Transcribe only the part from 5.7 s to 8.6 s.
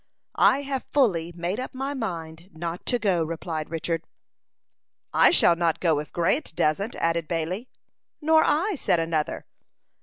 go, if Grant doesn't," added Bailey. "Nor